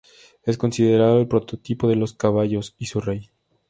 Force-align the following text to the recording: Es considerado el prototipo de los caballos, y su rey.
Es 0.41 0.57
considerado 0.57 1.19
el 1.19 1.27
prototipo 1.27 1.87
de 1.87 1.95
los 1.95 2.15
caballos, 2.15 2.73
y 2.79 2.87
su 2.87 3.01
rey. 3.01 3.29